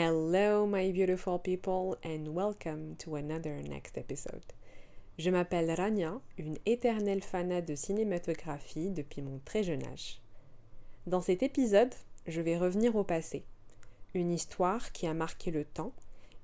[0.00, 4.44] Hello, my beautiful people, and welcome to another next episode.
[5.18, 10.20] Je m'appelle Rania, une éternelle fanat de cinématographie depuis mon très jeune âge.
[11.08, 11.92] Dans cet épisode,
[12.28, 13.42] je vais revenir au passé.
[14.14, 15.92] Une histoire qui a marqué le temps,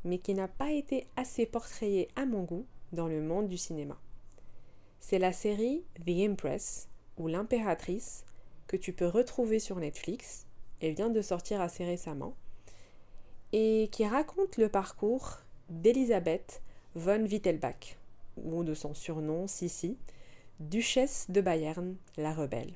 [0.03, 4.01] mais qui n'a pas été assez portrayée à mon goût dans le monde du cinéma.
[4.99, 8.25] C'est la série The Empress, ou L'impératrice,
[8.67, 10.49] que tu peux retrouver sur Netflix.
[10.81, 12.35] Elle vient de sortir assez récemment
[13.57, 16.61] et qui raconte le parcours d'Elisabeth
[16.97, 17.97] von Wittelbach,
[18.37, 19.97] ou de son surnom Sissi,
[20.59, 22.73] duchesse de Bayern, la rebelle,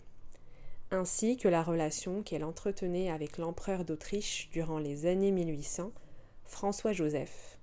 [0.92, 5.90] ainsi que la relation qu'elle entretenait avec l'empereur d'Autriche durant les années 1800,
[6.44, 7.58] François-Joseph,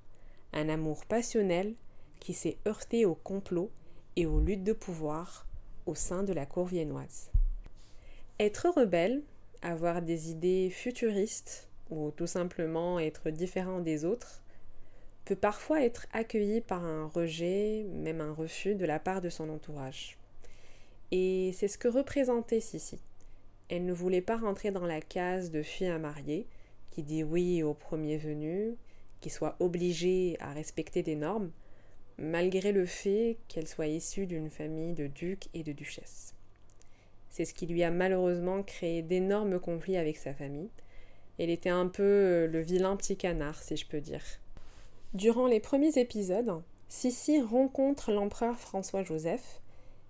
[0.52, 1.76] un amour passionnel
[2.20, 3.72] qui s'est heurté au complot
[4.18, 5.48] et aux luttes de pouvoir
[5.86, 7.32] au sein de la cour viennoise.
[8.42, 9.24] Être rebelle,
[9.62, 14.42] avoir des idées futuristes, ou tout simplement être différent des autres,
[15.26, 19.50] peut parfois être accueilli par un rejet, même un refus de la part de son
[19.50, 20.18] entourage.
[21.12, 23.00] Et c'est ce que représentait Sissi.
[23.70, 26.46] Elle ne voulait pas rentrer dans la case de fille à marier,
[26.92, 28.76] qui dit oui au premier venu,
[29.22, 31.52] qui soit obligée à respecter des normes,
[32.18, 36.34] malgré le fait qu'elle soit issue d'une famille de ducs et de duchesses.
[37.30, 40.70] C'est ce qui lui a malheureusement créé d'énormes conflits avec sa famille,
[41.38, 44.24] elle était un peu euh, le vilain petit canard, si je peux dire.
[45.14, 49.62] Durant les premiers épisodes, Sissi rencontre l'empereur François-Joseph,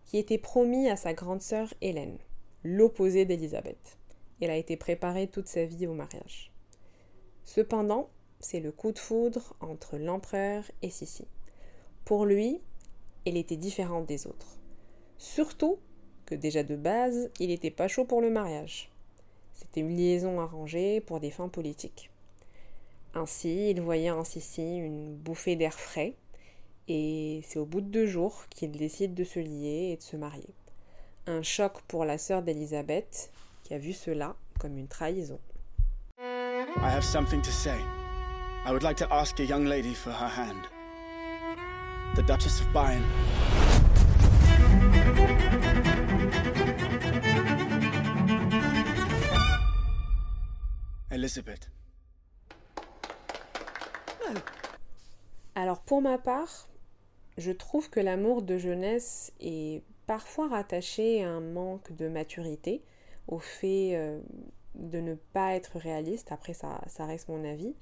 [0.05, 2.17] qui était promis à sa grande sœur Hélène,
[2.63, 3.97] l'opposée d'Élisabeth.
[4.41, 6.51] Elle a été préparée toute sa vie au mariage.
[7.43, 11.27] Cependant, c'est le coup de foudre entre l'empereur et Sissi.
[12.03, 12.61] Pour lui,
[13.25, 14.59] elle était différente des autres.
[15.17, 15.79] Surtout
[16.25, 18.91] que déjà de base, il n'était pas chaud pour le mariage.
[19.55, 22.11] C'était une liaison arrangée pour des fins politiques.
[23.13, 26.13] Ainsi, il voyait en Sissi une bouffée d'air frais,
[26.89, 30.17] et c'est au bout de deux jours qu'il décide de se lier et de se
[30.17, 30.53] marier.
[31.25, 33.31] Un choc pour la sœur d'Elisabeth,
[33.63, 35.39] qui a vu cela comme une trahison.
[36.19, 37.79] I have something to say.
[38.65, 40.67] I would like to ask a young lady for her hand.
[42.15, 43.03] The Duchess of Bayern.
[55.55, 56.67] Alors pour ma part,
[57.37, 62.83] je trouve que l'amour de jeunesse est parfois rattaché à un manque de maturité,
[63.27, 64.19] au fait euh,
[64.75, 67.73] de ne pas être réaliste, après ça, ça reste mon avis,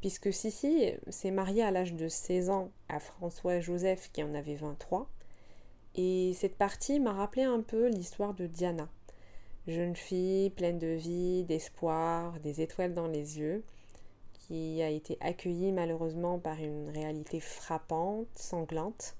[0.00, 4.56] puisque Sissi s'est mariée à l'âge de 16 ans à François Joseph qui en avait
[4.56, 5.08] 23,
[5.94, 8.88] et cette partie m'a rappelé un peu l'histoire de Diana,
[9.66, 13.64] jeune fille pleine de vie, d'espoir, des étoiles dans les yeux,
[14.32, 19.16] qui a été accueillie malheureusement par une réalité frappante, sanglante.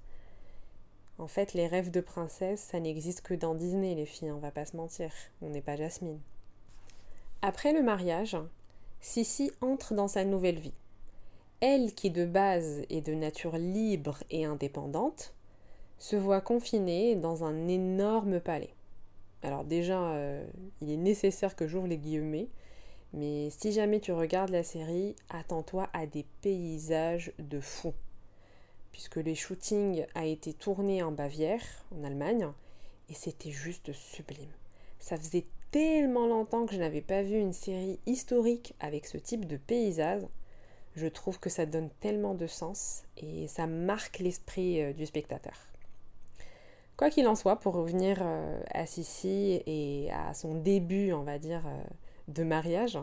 [1.18, 4.50] En fait, les rêves de princesse, ça n'existe que dans Disney, les filles, on va
[4.50, 5.10] pas se mentir,
[5.42, 6.20] on n'est pas Jasmine.
[7.42, 8.36] Après le mariage,
[9.00, 10.74] Sissi entre dans sa nouvelle vie.
[11.60, 15.32] Elle, qui de base est de nature libre et indépendante,
[15.98, 18.75] se voit confinée dans un énorme palais.
[19.46, 20.44] Alors déjà, euh,
[20.80, 22.48] il est nécessaire que j'ouvre les guillemets,
[23.12, 27.94] mais si jamais tu regardes la série, attends-toi à des paysages de fond.
[28.90, 31.62] Puisque les shootings a été tourné en Bavière,
[31.96, 32.48] en Allemagne,
[33.08, 34.50] et c'était juste sublime.
[34.98, 39.44] Ça faisait tellement longtemps que je n'avais pas vu une série historique avec ce type
[39.44, 40.22] de paysage.
[40.96, 45.54] Je trouve que ça donne tellement de sens et ça marque l'esprit euh, du spectateur.
[46.96, 51.38] Quoi qu'il en soit, pour revenir euh, à Sissi et à son début, on va
[51.38, 51.82] dire, euh,
[52.28, 52.98] de mariage,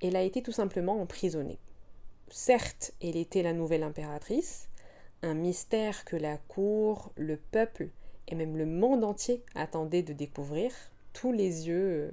[0.00, 1.58] elle a été tout simplement emprisonnée.
[2.28, 4.68] Certes, elle était la nouvelle impératrice,
[5.22, 7.88] un mystère que la cour, le peuple
[8.28, 10.72] et même le monde entier attendaient de découvrir,
[11.12, 12.10] tous les yeux euh,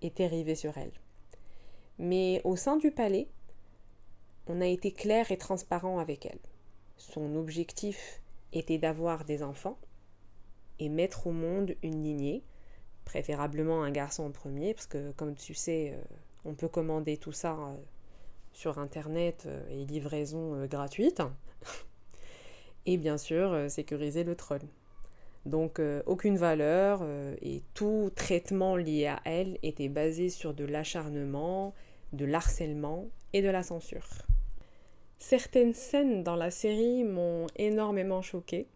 [0.00, 0.92] étaient rivés sur elle.
[1.98, 3.28] Mais au sein du palais,
[4.46, 6.38] on a été clair et transparent avec elle.
[6.96, 8.22] Son objectif
[8.54, 9.76] était d'avoir des enfants,
[10.78, 12.42] et mettre au monde une lignée,
[13.04, 16.14] préférablement un garçon en premier, parce que comme tu sais, euh,
[16.44, 17.74] on peut commander tout ça euh,
[18.52, 21.22] sur Internet euh, et livraison gratuite.
[22.86, 24.68] et bien sûr, sécuriser le trône.
[25.46, 27.02] Donc aucune valeur
[27.40, 31.74] et tout traitement lié à elle était basé sur de l'acharnement,
[32.12, 34.06] de l'harcèlement et de la censure.
[35.18, 38.68] Certaines scènes dans la série m'ont énormément choquée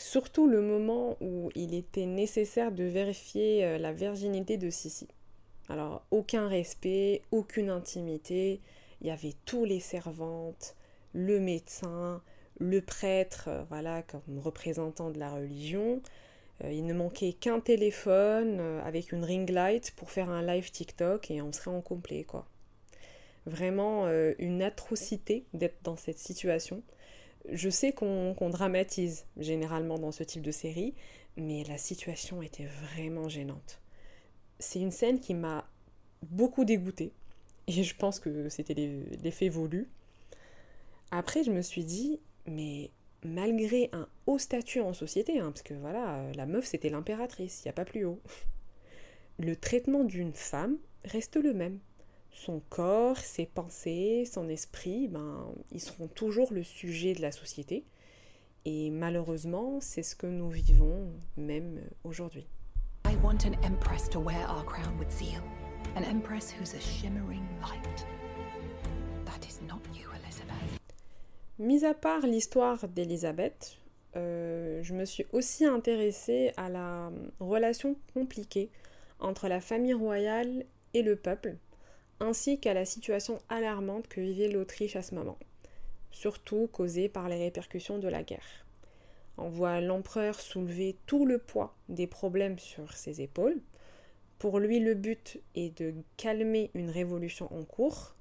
[0.00, 5.08] surtout le moment où il était nécessaire de vérifier euh, la virginité de Sissi.
[5.68, 8.60] Alors aucun respect, aucune intimité,
[9.00, 10.74] il y avait tous les servantes,
[11.12, 12.22] le médecin,
[12.58, 16.00] le prêtre, euh, voilà, comme représentant de la religion.
[16.64, 21.30] Euh, il ne manquait qu'un téléphone avec une ring light pour faire un live TikTok
[21.30, 22.46] et on serait en complet, quoi.
[23.46, 24.06] Vraiment
[24.38, 26.82] une atrocité d'être dans cette situation.
[27.48, 30.94] Je sais qu'on dramatise généralement dans ce type de série,
[31.36, 33.80] mais la situation était vraiment gênante.
[34.58, 35.68] C'est une scène qui m'a
[36.22, 37.12] beaucoup dégoûtée,
[37.66, 38.74] et je pense que c'était
[39.22, 39.88] l'effet voulu.
[41.10, 42.90] Après, je me suis dit, mais
[43.24, 47.68] malgré un haut statut en société, hein, parce que voilà, la meuf c'était l'impératrice, il
[47.68, 48.20] n'y a pas plus haut,
[49.38, 51.78] le traitement d'une femme reste le même.
[52.32, 57.84] Son corps, ses pensées, son esprit, ben, ils seront toujours le sujet de la société.
[58.64, 62.46] Et malheureusement, c'est ce que nous vivons même aujourd'hui.
[63.06, 65.42] I want an empress to wear our crown with zeal.
[65.96, 68.06] An empress who's a shimmering light.
[69.24, 70.78] That is not you, Elizabeth.
[71.58, 73.76] Mis à part l'histoire d'Elisabeth,
[74.16, 78.70] euh, je me suis aussi intéressée à la relation compliquée
[79.18, 81.56] entre la famille royale et le peuple,
[82.20, 85.38] ainsi qu'à la situation alarmante que vivait l'Autriche à ce moment,
[86.10, 88.66] surtout causée par les répercussions de la guerre.
[89.38, 93.58] On voit l'empereur soulever tout le poids des problèmes sur ses épaules.
[94.38, 98.14] Pour lui, le but est de calmer une révolution en cours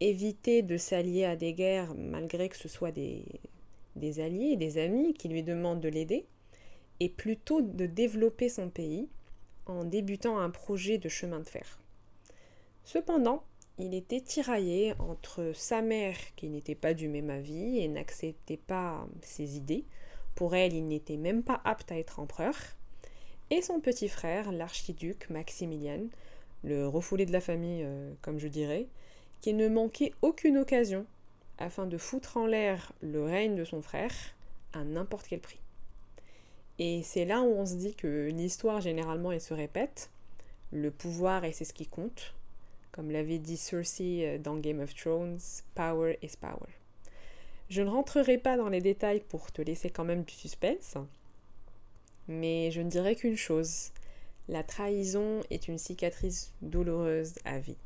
[0.00, 3.24] éviter de s'allier à des guerres malgré que ce soit des,
[3.96, 6.26] des alliés, des amis qui lui demandent de l'aider,
[7.00, 9.08] et plutôt de développer son pays
[9.66, 11.78] en débutant un projet de chemin de fer.
[12.86, 13.42] Cependant,
[13.78, 19.08] il était tiraillé entre sa mère qui n'était pas du même avis et n'acceptait pas
[19.22, 19.84] ses idées,
[20.36, 22.54] pour elle il n'était même pas apte à être empereur,
[23.50, 26.02] et son petit frère, l'archiduc Maximilien,
[26.62, 28.86] le refoulé de la famille euh, comme je dirais,
[29.40, 31.06] qu'il ne manquait aucune occasion
[31.58, 34.14] afin de foutre en l'air le règne de son frère
[34.72, 35.58] à n'importe quel prix.
[36.78, 40.08] Et c'est là où on se dit que l'histoire généralement elle se répète,
[40.70, 42.36] le pouvoir et c'est ce qui compte,
[42.96, 45.38] comme l'avait dit Cersei euh, dans Game of Thrones,
[45.74, 46.70] power is power.
[47.68, 50.96] Je ne rentrerai pas dans les détails pour te laisser quand même du suspense,
[52.26, 53.90] mais je ne dirais qu'une chose,
[54.48, 57.76] la trahison est une cicatrice douloureuse à vie.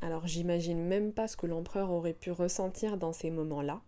[0.00, 3.80] Alors j'imagine même pas ce que l'empereur aurait pu ressentir dans ces moments-là.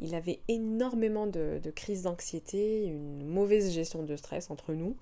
[0.00, 4.96] Il avait énormément de, crises d'anxiété, une mauvaise gestion de stress entre nous.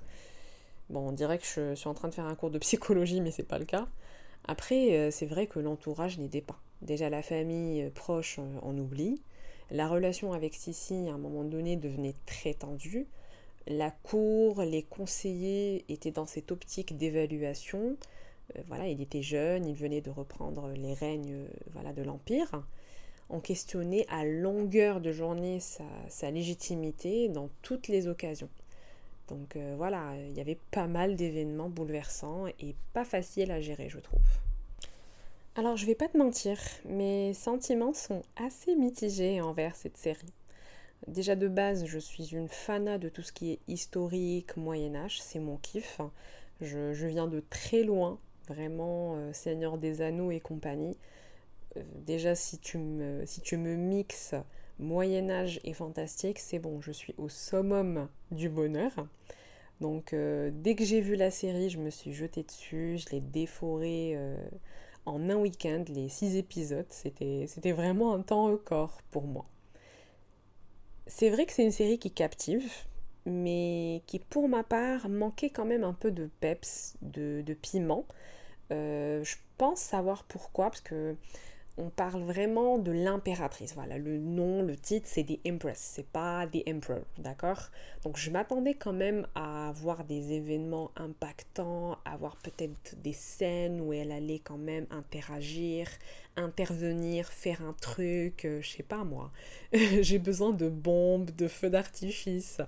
[0.90, 3.31] Bon, on dirait que je suis en train de faire un cours de psychologie, mais
[3.31, 3.88] c'est pas le cas.
[4.46, 6.61] Après, euh, c'est vrai que l'entourage n'aidait pas.
[6.82, 9.20] Déjà, la famille euh, proche en oublie.
[9.70, 13.06] La relation avec Sissi, à un moment donné, devenait très tendue.
[13.67, 17.96] La cour, les conseillers étaient dans cette optique d'évaluation.
[18.56, 21.46] Euh, voilà, il était jeune, il venait de reprendre les règnes
[21.76, 22.62] euh, de l'Empire.
[23.31, 28.50] On questionnait à longueur de journée sa, légitimité dans toutes les occasions.
[29.28, 33.88] Donc euh, voilà, il y avait pas mal d'événements bouleversants et pas faciles à gérer,
[33.88, 34.20] je trouve.
[35.56, 40.32] Alors je vais pas te mentir, mes sentiments sont assez mitigés envers cette série.
[41.06, 45.20] Déjà de base, je suis une fana de tout ce qui est historique, Moyen Âge,
[45.20, 46.00] c'est mon kiff.
[46.60, 50.96] Je, viens de très loin vraiment euh, Seigneur des Anneaux et compagnie.
[51.76, 54.34] Euh, déjà, si tu, me, si tu me mixes
[54.84, 58.93] Moyen Âge et fantastique, c'est bon, je suis au summum du bonheur.
[59.81, 63.20] Donc euh, dès que j'ai vu la série, je me suis jetée dessus, je l'ai
[63.20, 64.17] déforée
[65.06, 66.86] en un week-end, les six épisodes.
[66.91, 69.46] C'était, vraiment un temps record pour moi.
[71.06, 72.70] C'est vrai que c'est une série qui captive,
[73.26, 78.06] mais qui pour ma part manquait quand même un peu de peps, de, de piment.
[78.72, 81.17] Euh, je pense savoir pourquoi, parce que
[81.76, 83.74] on parle vraiment de l'impératrice.
[83.74, 87.70] Voilà, le nom, le titre, c'est The Empress, c'est pas The Emperor, d'accord?
[88.04, 93.81] Donc je m'attendais quand même à voir des événements impactants, à voir peut-être des scènes
[93.81, 95.88] où elle allait quand même interagir,
[96.36, 99.32] intervenir, faire un truc, euh, je sais pas moi.
[99.72, 102.60] J'ai besoin de bombes, de feux d'artifice.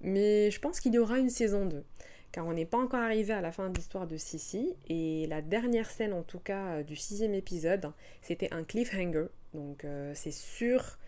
[0.00, 1.84] Mais je pense qu'il y aura une saison 2
[2.32, 5.42] car on n'est pas encore arrivé à la fin de l'histoire de Sissi, et la
[5.42, 7.90] dernière scène en tout cas euh, du sixième épisode,
[8.22, 10.98] c'était un cliffhanger, donc euh, c'est sûr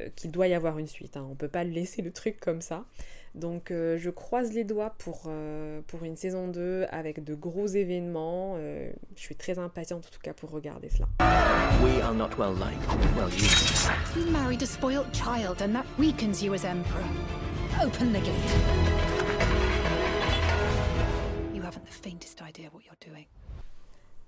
[0.00, 1.24] euh, qu'il doit y avoir une suite, hein.
[1.26, 2.84] on ne peut pas laisser le truc comme ça.
[3.34, 5.30] Donc je croise les doigts pour,
[5.86, 10.32] pour une saison 2 avec de gros événements, je suis très impatiente en tout cas
[10.32, 11.06] pour regarder cela.
[11.84, 12.80] We are not well liked,
[13.14, 13.90] well used.
[14.16, 17.04] You married a spoiled child and that weakens you as emperor.
[17.80, 19.17] Open the gate.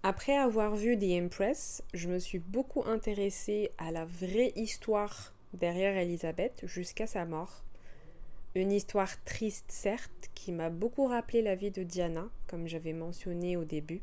[0.02, 5.96] Après avoir vu The Empress, je me suis beaucoup intéressée à la vraie histoire derrière
[5.96, 7.62] Elisabeth jusqu'à sa mort.
[8.54, 13.56] Une histoire triste certes, qui m'a beaucoup rappelé la vie de Diana, comme j'avais mentionné
[13.56, 14.00] au début.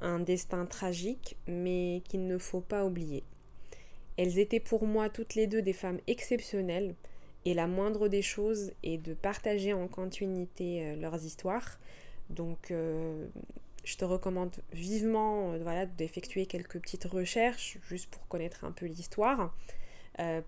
[0.00, 3.22] Un destin tragique, mais qu'il ne faut pas oublier.
[4.16, 6.94] Elles étaient pour moi toutes les deux des femmes exceptionnelles,
[7.44, 11.78] et la moindre des choses est de partager en continuité euh, leurs histoires.
[12.30, 13.26] Donc euh,
[13.84, 18.86] je te recommande vivement euh, voilà, d'effectuer quelques petites recherches juste pour connaître un peu
[18.86, 19.54] l'histoire.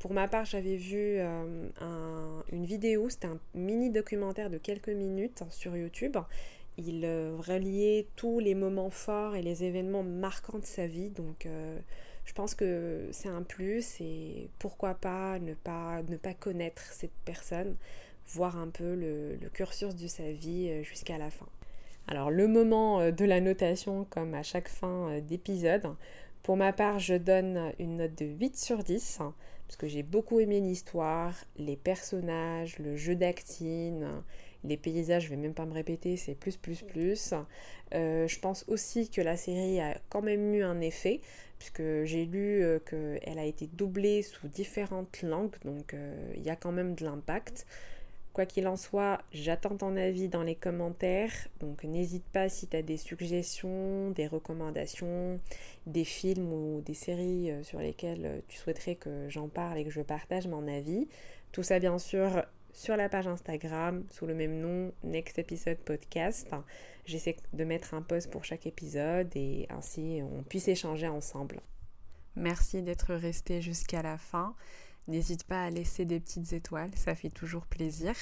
[0.01, 5.77] pour ma part, j'avais vu une vidéo, c'était un mini documentaire de quelques minutes sur
[5.77, 6.17] YouTube.
[6.77, 11.11] Il reliait tous les moments forts et les événements marquants de sa vie.
[11.11, 11.47] Donc
[12.31, 16.01] je pense que c'est un plus et pourquoi pas ne pas,
[16.39, 17.75] connaître cette personne,
[18.29, 21.49] voir un peu le, cursus de sa vie euh, jusqu'à la fin.
[22.07, 25.95] Alors le moment euh, de la notation comme à chaque fin euh, d'épisode,
[26.43, 29.19] pour ma part je donne une note de 8 sur 10
[29.67, 34.05] parce que j'ai beaucoup aimé l'histoire, les personnages, le jeu d'acting,
[34.65, 37.35] les paysages, je vais même pas me répéter, c'est plus plus plus.
[37.93, 41.21] je pense aussi que la série a quand même eu un effet
[41.61, 46.51] puisque j'ai lu euh, qu'elle a été doublée sous différentes langues, donc euh, il y
[46.51, 47.67] a quand même de l'impact.
[48.41, 51.31] Quoi qu'il en soit, j'attends ton avis dans les commentaires,
[51.61, 55.39] donc n'hésite pas si tu as des suggestions, des recommandations,
[55.85, 59.91] des films ou des séries euh, sur lesquelles tu souhaiterais que j'en parle et que
[59.91, 61.07] je partage mon avis.
[61.53, 62.43] Tout ça bien sûr
[62.73, 66.49] sur la page Instagram sous le même nom, Next Episode Podcast.
[67.05, 71.61] J'essaie de mettre un post pour chaque épisode et ainsi on puisse échanger ensemble.
[72.37, 74.55] Merci d'être resté jusqu'à la fin.
[75.09, 78.15] N'hésite pas à laisser des petites étoiles, ça fait toujours plaisir.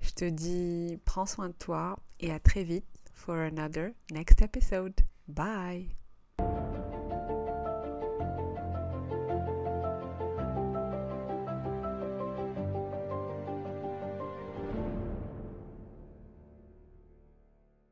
[0.00, 4.94] Je te dis, prends soin de toi et à très vite for another next episode.
[5.26, 6.07] Bye!